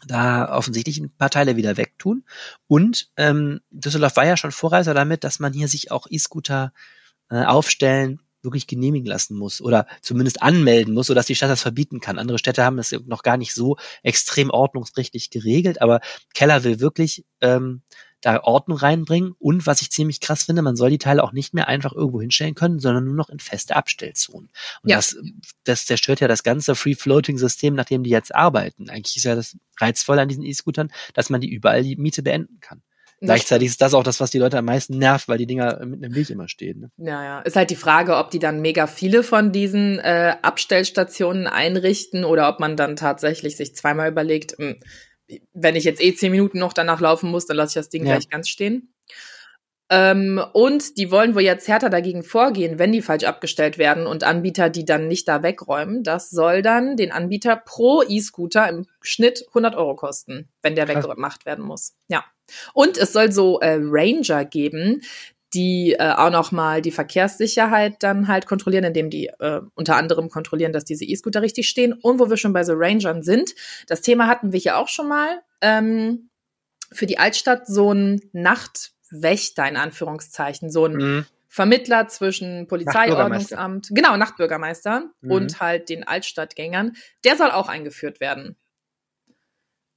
[0.07, 2.25] da offensichtlich ein paar Teile wieder wegtun.
[2.67, 6.73] Und ähm, Düsseldorf war ja schon Vorreiser damit, dass man hier sich auch E-Scooter
[7.31, 12.01] äh, aufstellen wirklich genehmigen lassen muss oder zumindest anmelden muss, sodass die Stadt das verbieten
[12.01, 12.19] kann.
[12.19, 16.01] Andere Städte haben das noch gar nicht so extrem ordnungsrechtlich geregelt, aber
[16.35, 17.83] Keller will wirklich ähm,
[18.23, 21.55] da Ordnung reinbringen und was ich ziemlich krass finde, man soll die Teile auch nicht
[21.55, 24.49] mehr einfach irgendwo hinstellen können, sondern nur noch in feste Abstellzonen.
[24.83, 24.97] Und ja.
[24.97, 25.17] das,
[25.65, 28.89] das zerstört ja das ganze Free-Floating-System, nachdem die jetzt arbeiten.
[28.89, 32.61] Eigentlich ist ja das reizvoll an diesen E-Scootern, dass man die überall die Miete beenden
[32.61, 32.83] kann.
[33.27, 36.05] Gleichzeitig ist das auch das, was die Leute am meisten nervt, weil die Dinger mit
[36.05, 36.81] einem Weg immer stehen.
[36.81, 36.91] Ne?
[36.97, 37.41] Ja, ja.
[37.41, 42.49] Ist halt die Frage, ob die dann mega viele von diesen äh, Abstellstationen einrichten oder
[42.49, 46.59] ob man dann tatsächlich sich zweimal überlegt, mh, hm, wenn ich jetzt eh zehn Minuten
[46.59, 48.13] noch danach laufen muss, dann lasse ich das Ding ja.
[48.13, 48.93] gleich ganz stehen.
[49.93, 54.25] Ähm, und die wollen wohl jetzt härter dagegen vorgehen, wenn die falsch abgestellt werden und
[54.25, 56.03] Anbieter, die dann nicht da wegräumen.
[56.03, 61.45] Das soll dann den Anbieter pro E-Scooter im Schnitt 100 Euro kosten, wenn der weggemacht
[61.45, 61.95] werden muss.
[62.09, 62.25] Ja.
[62.75, 65.03] Und es soll so äh, Ranger geben,
[65.55, 70.31] die äh, auch noch mal die Verkehrssicherheit dann halt kontrollieren, indem die äh, unter anderem
[70.31, 71.93] kontrollieren, dass diese E-Scooter richtig stehen.
[71.93, 73.55] Und wo wir schon bei so Rangern sind,
[73.87, 75.43] das Thema hatten wir hier auch schon mal.
[75.61, 76.31] Ähm,
[76.91, 81.27] für die Altstadt so ein Nachtwächter in Anführungszeichen, so ein mhm.
[81.49, 85.31] Vermittler zwischen Polizeiordnungsamt, genau, Nachtbürgermeister mhm.
[85.31, 88.57] und halt den Altstadtgängern, der soll auch eingeführt werden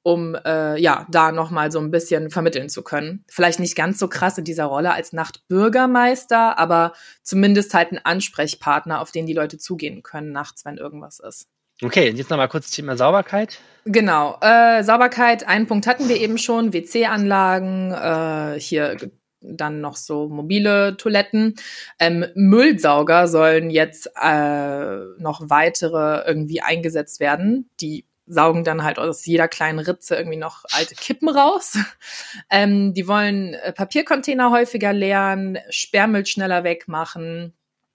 [0.05, 3.25] um äh, ja da noch mal so ein bisschen vermitteln zu können.
[3.27, 9.01] Vielleicht nicht ganz so krass in dieser Rolle als Nachtbürgermeister, aber zumindest halt ein Ansprechpartner,
[9.01, 11.47] auf den die Leute zugehen können nachts, wenn irgendwas ist.
[11.81, 13.57] Okay, jetzt noch mal kurz Thema Sauberkeit.
[13.85, 15.47] Genau, äh, Sauberkeit.
[15.47, 18.97] Einen Punkt hatten wir eben schon: WC-Anlagen, äh, hier
[19.41, 21.55] dann noch so mobile Toiletten.
[21.99, 27.71] Ähm, Müllsauger sollen jetzt äh, noch weitere irgendwie eingesetzt werden.
[27.81, 31.77] Die saugen dann halt aus jeder kleinen Ritze irgendwie noch alte Kippen raus.
[32.51, 37.53] Ähm, die wollen äh, Papiercontainer häufiger leeren, Sperrmüll schneller wegmachen,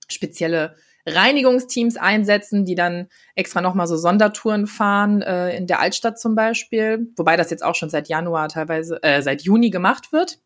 [0.08, 6.34] spezielle Reinigungsteams einsetzen, die dann extra nochmal so Sondertouren fahren, äh, in der Altstadt zum
[6.34, 10.38] Beispiel, wobei das jetzt auch schon seit Januar teilweise, äh, seit Juni gemacht wird.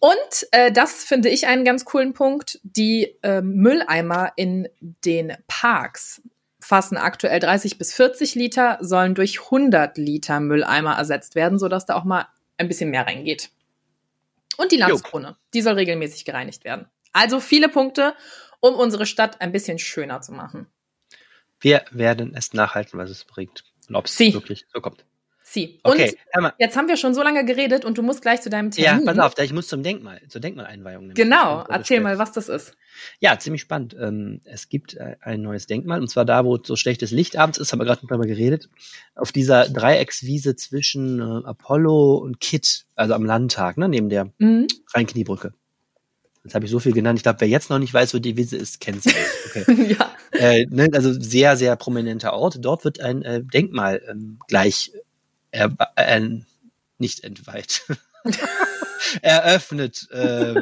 [0.00, 2.60] Und äh, das finde ich einen ganz coolen Punkt.
[2.62, 6.22] Die äh, Mülleimer in den Parks
[6.68, 11.94] fassen aktuell 30 bis 40 Liter, sollen durch 100 Liter Mülleimer ersetzt werden, sodass da
[11.94, 12.28] auch mal
[12.58, 13.48] ein bisschen mehr reingeht.
[14.58, 16.86] Und die Landskrone, die soll regelmäßig gereinigt werden.
[17.14, 18.14] Also viele Punkte
[18.60, 20.66] um unsere Stadt ein bisschen schöner zu machen.
[21.58, 23.64] Wir werden es nachhalten, was es bringt.
[23.88, 25.06] Und ob es wirklich so kommt.
[25.50, 25.80] Sie.
[25.82, 28.70] Okay, und jetzt haben wir schon so lange geredet und du musst gleich zu deinem
[28.70, 29.06] Termin.
[29.06, 31.14] Ja, pass auf, ich muss zum Denkmal, zur Denkmaleinweihung.
[31.14, 32.74] Genau, erzähl mal, was das ist.
[33.18, 33.96] Ja, ziemlich spannend.
[33.98, 37.56] Ähm, es gibt äh, ein neues Denkmal und zwar da, wo so schlechtes Licht abends
[37.56, 38.68] ist, haben wir gerade darüber geredet,
[39.14, 44.66] auf dieser Dreieckswiese zwischen äh, Apollo und Kit, also am Landtag, ne, neben der mhm.
[44.92, 45.54] Rheinkniebrücke.
[46.44, 47.18] Jetzt habe ich so viel genannt.
[47.18, 49.12] Ich glaube, wer jetzt noch nicht weiß, wo die Wiese ist, kennt sie.
[49.48, 49.96] Okay.
[49.98, 50.12] ja.
[50.32, 52.58] Äh, ne, also sehr, sehr prominenter Ort.
[52.60, 54.92] Dort wird ein äh, Denkmal ähm, gleich
[55.50, 56.28] äh, äh,
[56.98, 57.82] nicht entweiht.
[59.22, 60.54] eröffnet, äh,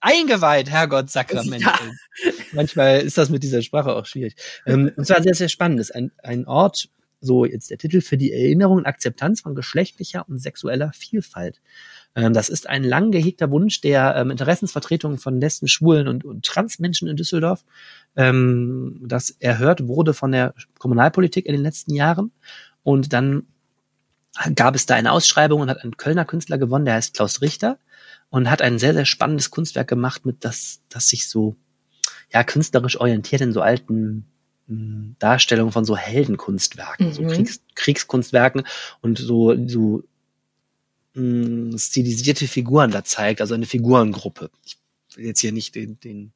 [0.00, 1.62] eingeweiht, Herrgott Sakrament.
[1.62, 1.78] Ja.
[2.52, 4.36] Manchmal ist das mit dieser Sprache auch schwierig.
[4.66, 5.80] Ähm, und zwar sehr, sehr spannend.
[5.80, 6.88] Es ist ein, ein Ort,
[7.20, 11.60] so jetzt der Titel für die Erinnerung und Akzeptanz von geschlechtlicher und sexueller Vielfalt.
[12.14, 16.44] Ähm, das ist ein lang gehegter Wunsch der ähm, Interessensvertretungen von Lesben, Schwulen und, und
[16.44, 17.64] Transmenschen in Düsseldorf,
[18.16, 22.32] ähm, das erhört wurde von der Kommunalpolitik in den letzten Jahren.
[22.82, 23.46] Und dann
[24.54, 27.78] gab es da eine Ausschreibung und hat ein Kölner Künstler gewonnen, der heißt Klaus Richter
[28.30, 31.56] und hat ein sehr, sehr spannendes Kunstwerk gemacht, mit das, das sich so
[32.32, 34.26] ja künstlerisch orientiert in so alten
[34.68, 37.12] hm, Darstellungen von so Heldenkunstwerken, mhm.
[37.12, 38.62] so Kriegs, Kriegskunstwerken
[39.02, 40.02] und so, so
[41.14, 44.50] mh, stilisierte Figuren da zeigt, also eine Figurengruppe.
[44.64, 44.78] Ich
[45.16, 46.32] will jetzt hier nicht den, den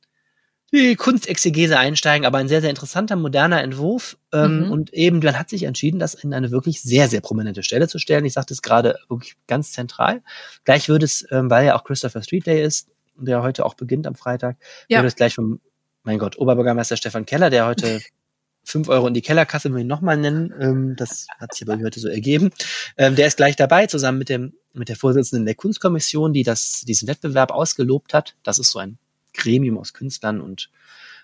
[0.73, 4.17] die Kunstexegese einsteigen, aber ein sehr, sehr interessanter, moderner Entwurf.
[4.33, 4.73] Ähm, mhm.
[4.73, 7.99] Und eben, man hat sich entschieden, das in eine wirklich sehr, sehr prominente Stelle zu
[7.99, 8.25] stellen.
[8.25, 10.23] Ich sagte es gerade wirklich ganz zentral.
[10.65, 14.07] Gleich würde es, ähm, weil ja auch Christopher Street Day ist, der heute auch beginnt
[14.07, 14.57] am Freitag,
[14.89, 14.99] ja.
[14.99, 15.61] würde es gleich vom,
[16.03, 18.01] mein Gott, Oberbürgermeister Stefan Keller, der heute
[18.65, 20.53] fünf Euro in die Kellerkasse will ich nochmal nennen.
[20.61, 22.51] Ähm, das hat sich aber heute so ergeben.
[22.97, 26.83] Ähm, der ist gleich dabei, zusammen mit dem mit der Vorsitzenden der Kunstkommission, die das
[26.83, 28.35] diesen Wettbewerb ausgelobt hat.
[28.43, 28.99] Das ist so ein
[29.37, 30.71] Gremium aus Künstlern und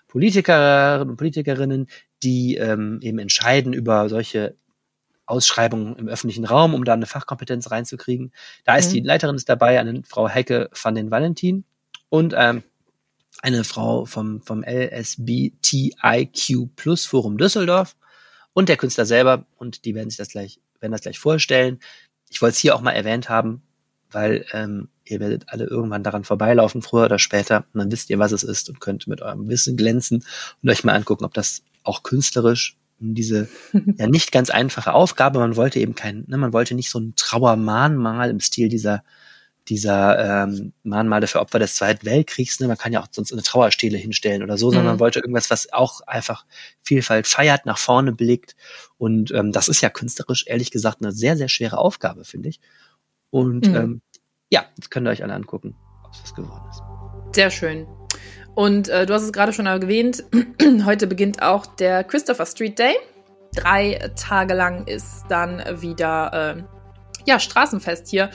[0.07, 1.87] Politikerinnen und Politikerinnen,
[2.21, 4.55] die ähm, eben entscheiden über solche
[5.25, 8.31] Ausschreibungen im öffentlichen Raum, um da eine Fachkompetenz reinzukriegen.
[8.63, 8.93] Da ist mhm.
[8.93, 11.63] die Leiterin ist dabei, eine Frau Heike van den Valentin
[12.09, 12.63] und ähm,
[13.41, 17.95] eine Frau vom, vom LSBTIQ Plus Forum Düsseldorf
[18.53, 21.79] und der Künstler selber und die werden sich das gleich, werden das gleich vorstellen.
[22.29, 23.63] Ich wollte es hier auch mal erwähnt haben,
[24.13, 27.65] weil ähm, ihr werdet alle irgendwann daran vorbeilaufen, früher oder später.
[27.73, 30.23] Und dann wisst ihr, was es ist und könnt mit eurem Wissen glänzen
[30.61, 33.49] und euch mal angucken, ob das auch künstlerisch diese
[33.97, 37.13] ja nicht ganz einfache Aufgabe, man wollte eben kein, ne, man wollte nicht so ein
[37.15, 39.03] Trauermahnmal im Stil dieser
[39.69, 43.43] dieser ähm, Mahnmale für Opfer des Zweiten Weltkriegs, ne, man kann ja auch sonst eine
[43.43, 44.99] Trauerstele hinstellen oder so, sondern man mhm.
[44.99, 46.45] wollte irgendwas, was auch einfach
[46.81, 48.57] Vielfalt feiert, nach vorne blickt.
[48.97, 52.59] Und ähm, das ist ja künstlerisch, ehrlich gesagt, eine sehr, sehr schwere Aufgabe, finde ich.
[53.33, 53.75] Und mhm.
[53.75, 54.01] ähm,
[54.51, 56.83] ja, jetzt könnt ihr euch alle angucken, ob es was geworden ist.
[57.35, 57.87] Sehr schön.
[58.53, 60.23] Und äh, du hast es gerade schon erwähnt,
[60.85, 62.93] heute beginnt auch der Christopher Street Day.
[63.55, 66.63] Drei Tage lang ist dann wieder äh,
[67.25, 68.29] ja, Straßenfest hier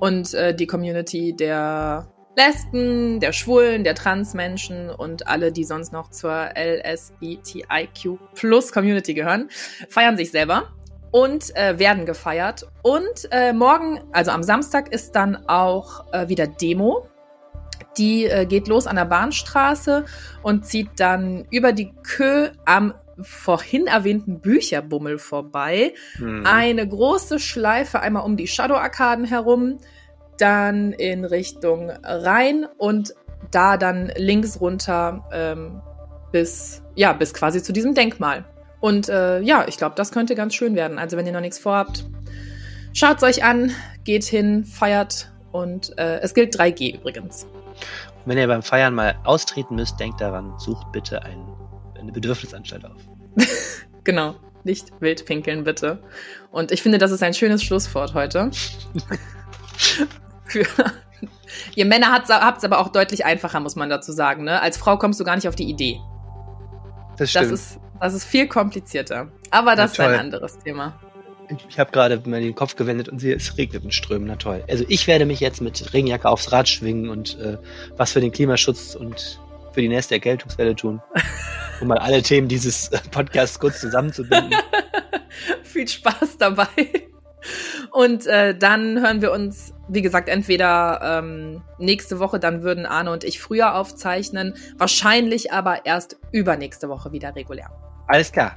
[0.00, 6.08] und äh, die Community der Lesben, der Schwulen, der Transmenschen und alle, die sonst noch
[6.08, 9.50] zur LSBTIQ Plus Community gehören,
[9.90, 10.72] feiern sich selber
[11.10, 12.66] und äh, werden gefeiert.
[12.82, 17.08] Und äh, morgen, also am Samstag, ist dann auch äh, wieder Demo.
[17.96, 20.04] Die äh, geht los an der Bahnstraße
[20.42, 25.94] und zieht dann über die Kö am vorhin erwähnten Bücherbummel vorbei.
[26.18, 26.46] Mhm.
[26.46, 29.78] Eine große Schleife einmal um die Shadow-Arkaden herum,
[30.38, 33.14] dann in Richtung Rhein und
[33.50, 35.80] da dann links runter ähm,
[36.32, 38.44] bis, ja, bis quasi zu diesem Denkmal.
[38.80, 40.98] Und äh, ja, ich glaube, das könnte ganz schön werden.
[40.98, 42.04] Also wenn ihr noch nichts vorhabt,
[42.92, 43.72] schaut es euch an,
[44.04, 47.44] geht hin, feiert und äh, es gilt 3G übrigens.
[47.44, 51.44] Und wenn ihr beim Feiern mal austreten müsst, denkt daran, sucht bitte ein,
[51.98, 53.02] eine Bedürfnisanstalt auf.
[54.04, 56.02] genau, nicht wild pinkeln bitte.
[56.50, 58.50] Und ich finde, das ist ein schönes Schlusswort heute.
[60.44, 60.66] für,
[61.74, 64.44] Ihr Männer habt es aber auch deutlich einfacher, muss man dazu sagen.
[64.44, 64.60] Ne?
[64.60, 66.00] Als Frau kommst du gar nicht auf die Idee.
[67.18, 67.52] Das stimmt.
[67.52, 69.30] Das ist, das ist viel komplizierter.
[69.50, 70.98] Aber das ist ein anderes Thema.
[71.68, 74.28] Ich habe gerade mal den Kopf gewendet und sehe, es regnet in Strömen.
[74.28, 74.62] Na toll.
[74.68, 77.56] Also ich werde mich jetzt mit Regenjacke aufs Rad schwingen und äh,
[77.96, 79.40] was für den Klimaschutz und
[79.72, 81.00] für die nächste Erkältungswelle tun.
[81.80, 84.52] um mal alle Themen dieses äh, Podcasts kurz zusammenzubinden.
[85.62, 86.66] Viel Spaß dabei.
[87.92, 93.12] Und äh, dann hören wir uns, wie gesagt, entweder ähm, nächste Woche, dann würden Arne
[93.12, 97.70] und ich früher aufzeichnen, wahrscheinlich aber erst übernächste Woche wieder regulär.
[98.06, 98.56] Alles klar.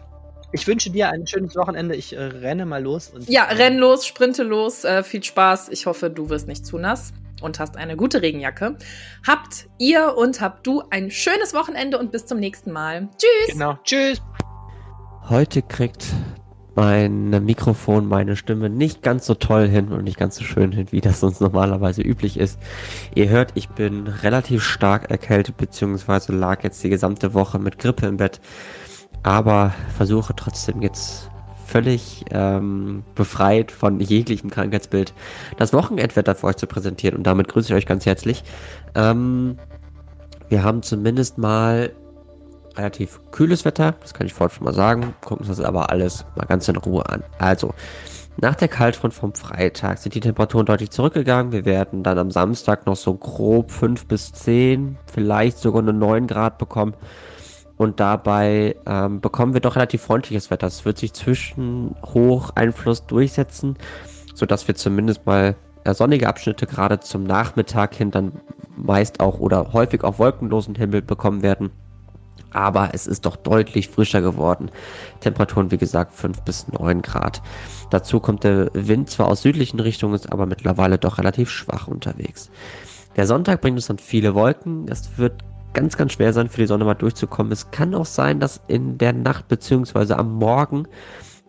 [0.54, 1.96] Ich wünsche dir ein schönes Wochenende.
[1.96, 3.10] Ich äh, renne mal los.
[3.10, 4.84] Und, ja, renn los, sprinte los.
[4.84, 5.70] Äh, viel Spaß.
[5.70, 8.78] Ich hoffe, du wirst nicht zu nass und hast eine gute Regenjacke.
[9.26, 13.10] Habt ihr und habt du ein schönes Wochenende und bis zum nächsten Mal.
[13.17, 13.54] Tschüss.
[13.54, 13.78] Genau.
[13.84, 14.22] Tschüss.
[15.30, 16.06] Heute kriegt
[16.75, 20.88] mein Mikrofon meine Stimme nicht ganz so toll hin und nicht ganz so schön hin,
[20.91, 22.60] wie das sonst normalerweise üblich ist.
[23.13, 28.07] Ihr hört, ich bin relativ stark erkältet, beziehungsweise lag jetzt die gesamte Woche mit Grippe
[28.07, 28.39] im Bett,
[29.23, 31.29] aber versuche trotzdem jetzt
[31.65, 35.13] völlig ähm, befreit von jeglichem Krankheitsbild
[35.57, 38.43] das Wochenendwetter für euch zu präsentieren und damit grüße ich euch ganz herzlich.
[38.95, 39.57] Ähm,
[40.49, 41.93] wir haben zumindest mal
[42.77, 45.13] relativ kühles Wetter, das kann ich vorhin schon mal sagen.
[45.21, 47.23] Gucken wir uns das aber alles mal ganz in Ruhe an.
[47.38, 47.73] Also,
[48.38, 51.51] nach der Kaltfront vom Freitag sind die Temperaturen deutlich zurückgegangen.
[51.51, 56.27] Wir werden dann am Samstag noch so grob 5 bis 10, vielleicht sogar eine 9
[56.27, 56.93] Grad bekommen.
[57.77, 60.67] Und dabei ähm, bekommen wir doch relativ freundliches Wetter.
[60.67, 63.77] Es wird sich zwischen Hocheinfluss durchsetzen,
[64.34, 68.34] sodass wir zumindest mal äh, sonnige Abschnitte gerade zum Nachmittag hin dann
[68.77, 71.71] meist auch oder häufig auch wolkenlosen Himmel bekommen werden
[72.51, 74.71] aber es ist doch deutlich frischer geworden.
[75.19, 77.41] Temperaturen, wie gesagt, 5 bis 9 Grad.
[77.89, 82.49] Dazu kommt der Wind zwar aus südlichen Richtungen, ist aber mittlerweile doch relativ schwach unterwegs.
[83.15, 84.87] Der Sonntag bringt uns dann viele Wolken.
[84.87, 87.51] Es wird ganz, ganz schwer sein, für die Sonne mal durchzukommen.
[87.51, 90.13] Es kann auch sein, dass in der Nacht bzw.
[90.13, 90.87] am Morgen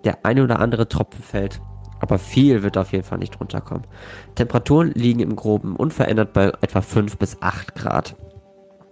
[0.04, 1.60] der eine oder andere Tropfen fällt.
[2.00, 3.86] Aber viel wird auf jeden Fall nicht runterkommen.
[4.34, 8.16] Temperaturen liegen im Groben unverändert bei etwa 5 bis 8 Grad.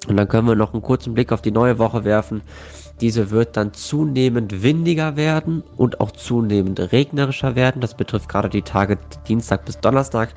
[0.08, 2.42] Und dann können wir noch einen kurzen Blick auf die neue Woche werfen.
[3.00, 7.80] Diese wird dann zunehmend windiger werden und auch zunehmend regnerischer werden.
[7.80, 10.34] Das betrifft gerade die Tage Dienstag bis Donnerstag.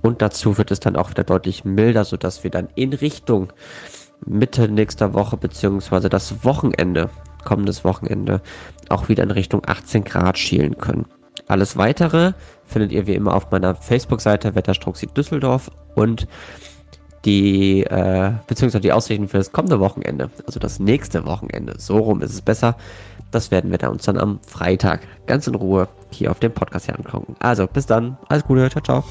[0.00, 3.52] Und dazu wird es dann auch wieder deutlich milder, sodass wir dann in Richtung
[4.26, 7.08] Mitte nächster Woche beziehungsweise das Wochenende,
[7.44, 8.40] kommendes Wochenende,
[8.88, 11.06] auch wieder in Richtung 18 Grad schielen können.
[11.48, 12.32] Alles weitere
[12.64, 16.26] findet ihr wie immer auf meiner Facebook-Seite Wetterstruxi Düsseldorf und
[17.24, 22.22] die, äh, beziehungsweise die Aussichten für das kommende Wochenende, also das nächste Wochenende, so rum
[22.22, 22.76] ist es besser.
[23.30, 26.86] Das werden wir dann uns dann am Freitag ganz in Ruhe hier auf dem Podcast
[26.86, 27.34] hier angucken.
[27.38, 29.04] Also bis dann, alles Gute, ciao, ciao.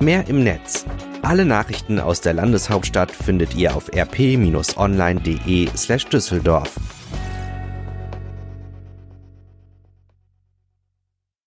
[0.00, 0.84] Mehr im Netz.
[1.22, 6.78] Alle Nachrichten aus der Landeshauptstadt findet ihr auf rp-online.de slash Düsseldorf.